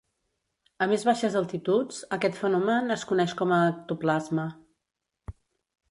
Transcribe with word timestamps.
A 0.85 0.87
més 0.91 1.05
baixes 1.09 1.37
altituds, 1.41 2.01
aquest 2.19 2.39
fenomen 2.41 2.97
es 2.99 3.05
coneix 3.13 3.37
com 3.43 3.55
a 3.59 3.63
ectoplasma. 3.77 4.49